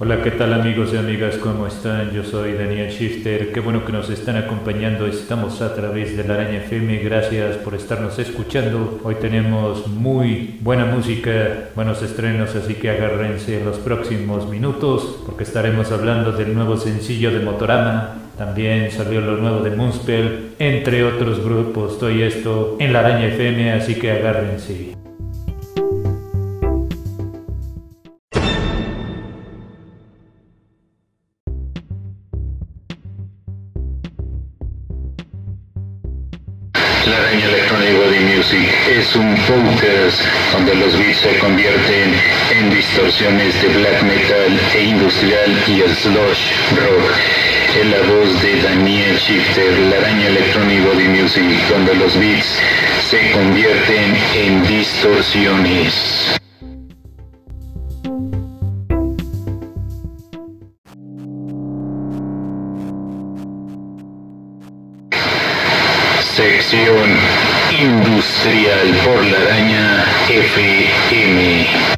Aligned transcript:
Hola, 0.00 0.22
¿qué 0.22 0.30
tal 0.30 0.52
amigos 0.52 0.90
y 0.94 0.96
amigas? 0.96 1.38
¿Cómo 1.38 1.66
están? 1.66 2.12
Yo 2.12 2.22
soy 2.22 2.52
Daniel 2.52 2.88
Shifter. 2.88 3.50
Qué 3.50 3.58
bueno 3.58 3.84
que 3.84 3.90
nos 3.90 4.08
están 4.10 4.36
acompañando. 4.36 5.08
Estamos 5.08 5.60
a 5.60 5.74
través 5.74 6.16
de 6.16 6.22
la 6.22 6.34
Araña 6.34 6.58
FM. 6.58 6.98
Gracias 6.98 7.56
por 7.56 7.74
estarnos 7.74 8.16
escuchando. 8.20 9.00
Hoy 9.02 9.16
tenemos 9.16 9.88
muy 9.88 10.60
buena 10.60 10.84
música, 10.84 11.70
buenos 11.74 12.00
estrenos, 12.00 12.54
así 12.54 12.74
que 12.74 12.90
agárrense 12.90 13.60
los 13.64 13.78
próximos 13.78 14.48
minutos 14.48 15.18
porque 15.26 15.42
estaremos 15.42 15.90
hablando 15.90 16.30
del 16.30 16.54
nuevo 16.54 16.76
sencillo 16.76 17.32
de 17.32 17.40
Motorama. 17.40 18.18
También 18.38 18.92
salió 18.92 19.20
lo 19.20 19.36
nuevo 19.36 19.64
de 19.64 19.74
Moonspell, 19.74 20.50
entre 20.60 21.02
otros 21.02 21.42
grupos. 21.42 21.94
Estoy 21.94 22.22
esto 22.22 22.76
en 22.78 22.92
la 22.92 23.00
Araña 23.00 23.26
FM, 23.26 23.72
así 23.72 23.96
que 23.96 24.12
agárrense. 24.12 25.07
La 37.18 37.24
araña 37.24 37.46
Electronic 37.46 37.96
Body 37.96 38.20
Music 38.20 38.68
es 38.88 39.16
un 39.16 39.34
podcast 39.34 40.22
donde 40.52 40.74
los 40.76 40.96
beats 40.96 41.18
se 41.18 41.36
convierten 41.38 42.14
en 42.56 42.70
distorsiones 42.70 43.60
de 43.60 43.68
black 43.70 44.02
metal 44.02 44.60
e 44.76 44.84
industrial 44.84 45.64
y 45.66 45.80
el 45.80 45.96
slush 45.96 46.52
rock. 46.76 47.10
En 47.80 47.90
la 47.90 48.02
voz 48.02 48.40
de 48.40 48.62
Daniel 48.62 49.16
Shifter, 49.16 49.78
la 49.90 49.96
araña 49.96 50.28
Electronic 50.28 50.84
Body 50.84 51.08
Music, 51.08 51.50
donde 51.68 51.96
los 51.96 52.16
beats 52.20 52.60
se 53.00 53.32
convierten 53.32 54.16
en 54.36 54.64
distorsiones. 54.68 56.38
Sección 66.38 67.18
Industrial 67.80 68.94
por 69.04 69.24
la 69.24 69.38
araña 69.38 70.04
FM. 70.28 71.97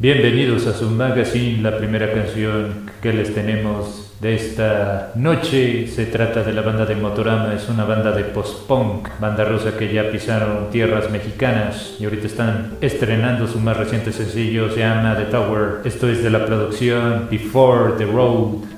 Bienvenidos 0.00 0.68
a 0.68 0.74
su 0.74 0.88
magazine, 0.90 1.60
la 1.60 1.76
primera 1.76 2.12
canción 2.12 2.88
que 3.02 3.12
les 3.12 3.34
tenemos 3.34 4.12
de 4.20 4.36
esta 4.36 5.10
noche 5.16 5.88
se 5.88 6.06
trata 6.06 6.44
de 6.44 6.52
la 6.52 6.62
banda 6.62 6.86
de 6.86 6.94
Motorama, 6.94 7.52
es 7.52 7.68
una 7.68 7.84
banda 7.84 8.12
de 8.12 8.22
post-punk, 8.22 9.08
banda 9.18 9.44
rusa 9.44 9.76
que 9.76 9.92
ya 9.92 10.08
pisaron 10.08 10.70
tierras 10.70 11.10
mexicanas 11.10 11.96
y 11.98 12.04
ahorita 12.04 12.28
están 12.28 12.74
estrenando 12.80 13.48
su 13.48 13.58
más 13.58 13.76
reciente 13.76 14.12
sencillo, 14.12 14.70
se 14.70 14.78
llama 14.78 15.16
The 15.16 15.32
Tower, 15.32 15.80
esto 15.84 16.08
es 16.08 16.22
de 16.22 16.30
la 16.30 16.46
producción 16.46 17.26
Before 17.28 17.94
the 17.98 18.04
Road. 18.04 18.77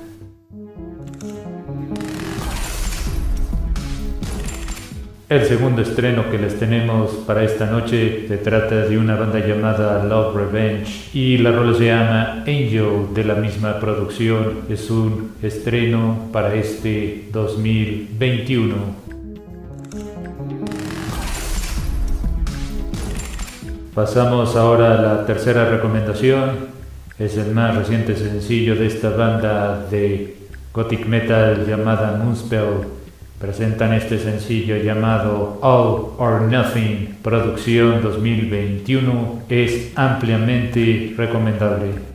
El 5.30 5.46
segundo 5.46 5.80
estreno 5.80 6.28
que 6.28 6.38
les 6.38 6.58
tenemos 6.58 7.12
para 7.24 7.44
esta 7.44 7.66
noche 7.66 8.26
se 8.26 8.36
trata 8.38 8.86
de 8.86 8.98
una 8.98 9.14
banda 9.14 9.38
llamada 9.38 10.04
Love 10.04 10.34
Revenge 10.34 11.08
y 11.14 11.38
la 11.38 11.52
rola 11.52 11.78
se 11.78 11.84
llama 11.86 12.42
Angel 12.48 13.14
de 13.14 13.22
la 13.22 13.36
misma 13.36 13.78
producción. 13.78 14.62
Es 14.68 14.90
un 14.90 15.36
estreno 15.40 16.30
para 16.32 16.52
este 16.54 17.28
2021. 17.32 18.74
Pasamos 23.94 24.56
ahora 24.56 24.98
a 24.98 25.00
la 25.00 25.26
tercera 25.26 25.64
recomendación. 25.70 26.70
Es 27.20 27.36
el 27.36 27.52
más 27.52 27.76
reciente 27.76 28.16
sencillo 28.16 28.74
de 28.74 28.88
esta 28.88 29.10
banda 29.10 29.86
de 29.92 30.38
gothic 30.74 31.06
metal 31.06 31.64
llamada 31.68 32.16
Moonspell 32.20 32.98
presentan 33.40 33.94
este 33.94 34.18
sencillo 34.18 34.76
llamado 34.76 35.58
All 35.62 36.12
or 36.18 36.42
Nothing, 36.42 37.16
producción 37.22 38.02
2021, 38.02 39.44
es 39.48 39.92
ampliamente 39.96 41.14
recomendable. 41.16 42.10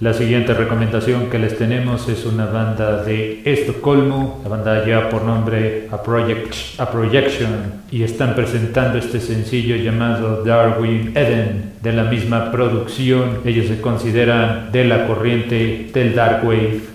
La 0.00 0.12
siguiente 0.12 0.52
recomendación 0.54 1.30
que 1.30 1.38
les 1.38 1.56
tenemos 1.56 2.08
es 2.08 2.26
una 2.26 2.46
banda 2.46 3.04
de 3.04 3.42
Estocolmo, 3.44 4.40
la 4.42 4.48
banda 4.48 4.84
ya 4.84 5.08
por 5.08 5.22
nombre 5.22 5.86
A, 5.92 6.02
Project, 6.02 6.54
A 6.78 6.90
Projection, 6.90 7.82
y 7.92 8.02
están 8.02 8.34
presentando 8.34 8.98
este 8.98 9.20
sencillo 9.20 9.76
llamado 9.76 10.42
Darwin 10.42 11.12
Eden, 11.14 11.69
de 11.82 11.92
la 11.92 12.04
misma 12.04 12.50
producción. 12.50 13.40
Ellos 13.44 13.66
se 13.66 13.80
consideran 13.80 14.70
de 14.72 14.84
la 14.84 15.06
corriente 15.06 15.90
del 15.92 16.14
Dark 16.14 16.44
Wave. 16.44 16.90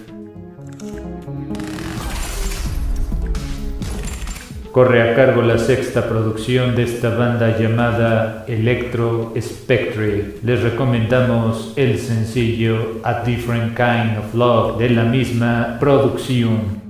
corre 4.75 5.09
a 5.09 5.16
cargo 5.16 5.41
la 5.41 5.57
sexta 5.57 6.09
producción 6.09 6.75
de 6.75 6.84
esta 6.84 7.16
banda 7.16 7.57
llamada 7.57 8.44
Electro 8.46 9.34
Spectre. 9.40 10.35
Les 10.44 10.62
recomendamos 10.63 11.72
el 11.78 11.97
sencillo 11.97 13.00
A 13.06 13.22
Different 13.22 13.73
Kind 13.73 14.17
of 14.17 14.35
Love 14.35 14.78
de 14.78 14.90
la 14.90 15.06
misma 15.06 15.78
producción. 15.79 16.84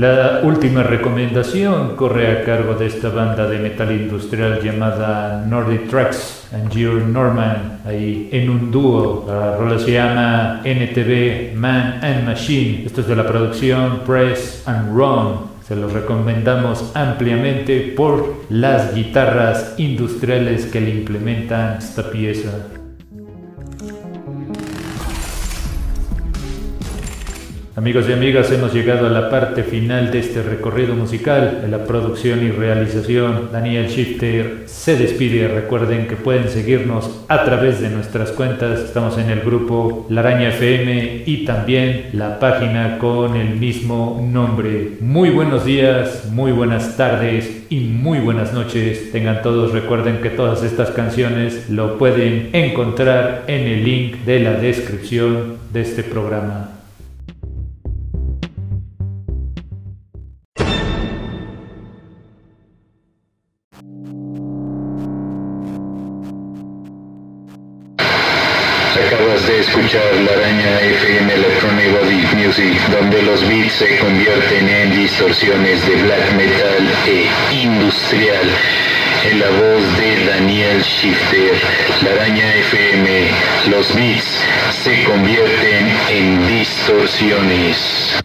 La 0.00 0.40
última 0.42 0.82
recomendación 0.82 1.94
corre 1.94 2.28
a 2.28 2.42
cargo 2.42 2.72
de 2.72 2.86
esta 2.86 3.10
banda 3.10 3.46
de 3.46 3.58
metal 3.58 3.92
industrial 3.92 4.58
llamada 4.62 5.44
Nordic 5.46 5.90
Tracks 5.90 6.48
and 6.54 6.72
Geo 6.72 6.94
Norman, 6.94 7.80
ahí 7.84 8.30
en 8.32 8.48
un 8.48 8.70
dúo. 8.70 9.26
La 9.28 9.58
rola 9.58 9.78
se 9.78 9.92
llama 9.92 10.62
NTV 10.64 11.54
Man 11.54 12.00
and 12.02 12.24
Machine. 12.24 12.86
Esto 12.86 13.02
es 13.02 13.08
de 13.08 13.16
la 13.16 13.26
producción 13.26 14.00
Press 14.06 14.62
and 14.64 14.96
Run. 14.96 15.50
Se 15.68 15.76
los 15.76 15.92
recomendamos 15.92 16.92
ampliamente 16.94 17.92
por 17.94 18.36
las 18.48 18.94
guitarras 18.94 19.74
industriales 19.76 20.64
que 20.64 20.80
le 20.80 20.92
implementan 20.92 21.76
esta 21.76 22.10
pieza. 22.10 22.79
Amigos 27.80 28.04
y 28.10 28.12
amigas, 28.12 28.52
hemos 28.52 28.74
llegado 28.74 29.06
a 29.06 29.08
la 29.10 29.30
parte 29.30 29.62
final 29.62 30.10
de 30.10 30.18
este 30.18 30.42
recorrido 30.42 30.94
musical. 30.94 31.62
En 31.64 31.70
la 31.70 31.86
producción 31.86 32.44
y 32.44 32.50
realización, 32.50 33.48
Daniel 33.50 33.88
Shifter 33.88 34.64
se 34.66 34.98
despide. 34.98 35.48
Recuerden 35.48 36.06
que 36.06 36.14
pueden 36.14 36.50
seguirnos 36.50 37.24
a 37.28 37.42
través 37.42 37.80
de 37.80 37.88
nuestras 37.88 38.32
cuentas. 38.32 38.80
Estamos 38.80 39.16
en 39.16 39.30
el 39.30 39.40
grupo 39.40 40.06
La 40.10 40.20
Araña 40.20 40.50
FM 40.50 41.22
y 41.24 41.46
también 41.46 42.10
la 42.12 42.38
página 42.38 42.98
con 42.98 43.34
el 43.34 43.56
mismo 43.56 44.28
nombre. 44.30 44.98
Muy 45.00 45.30
buenos 45.30 45.64
días, 45.64 46.28
muy 46.30 46.52
buenas 46.52 46.98
tardes 46.98 47.62
y 47.70 47.80
muy 47.80 48.18
buenas 48.18 48.52
noches. 48.52 49.10
Tengan 49.10 49.40
todos, 49.40 49.72
recuerden 49.72 50.18
que 50.18 50.28
todas 50.28 50.62
estas 50.62 50.90
canciones 50.90 51.70
lo 51.70 51.96
pueden 51.96 52.50
encontrar 52.52 53.44
en 53.46 53.62
el 53.62 53.84
link 53.84 54.16
de 54.26 54.40
la 54.40 54.52
descripción 54.52 55.56
de 55.72 55.80
este 55.80 56.02
programa. 56.02 56.79
De 69.46 69.58
escuchar 69.58 70.14
la 70.24 70.32
araña 70.32 70.80
FM 70.80 71.32
Electronic 71.32 71.90
Body 71.92 72.26
Music, 72.36 72.78
donde 72.90 73.22
los 73.22 73.48
beats 73.48 73.72
se 73.72 73.96
convierten 73.96 74.68
en 74.68 74.94
distorsiones 74.94 75.86
de 75.86 75.96
black 75.96 76.32
metal 76.32 76.90
e 77.06 77.26
industrial. 77.54 78.50
En 79.24 79.40
la 79.40 79.48
voz 79.48 79.96
de 79.96 80.26
Daniel 80.26 80.82
Shifter, 80.82 81.54
la 82.02 82.10
araña 82.10 82.54
FM, 82.54 83.30
los 83.70 83.94
beats 83.94 84.44
se 84.84 85.04
convierten 85.04 85.88
en 86.10 86.46
distorsiones. 86.46 88.20